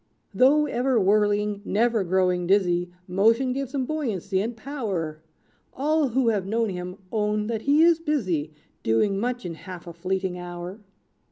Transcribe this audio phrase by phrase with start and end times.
[0.33, 5.21] "Though ever whirling, never growing dizzy; Motion gives him buoyancy and power.
[5.75, 8.51] All who have known him own that he is busy,
[8.81, 10.79] Doing much in half a fleeting hour.